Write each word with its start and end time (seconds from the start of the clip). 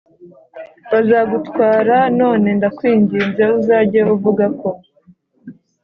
bazagutwara 0.91 1.95
None 2.19 2.49
ndakwinginze 2.57 3.43
uzajye 3.59 4.01
uvuga 4.15 4.45
ko 4.59 4.69